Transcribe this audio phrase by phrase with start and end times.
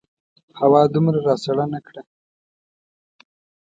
[0.59, 2.01] هوا دومره راسړه نه کړه.